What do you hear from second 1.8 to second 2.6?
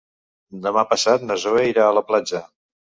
a la platja.